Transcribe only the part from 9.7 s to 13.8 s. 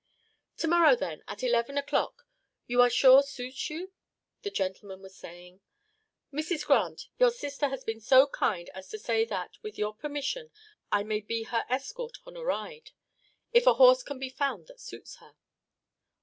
your permission, I may be her escort on a ride, if a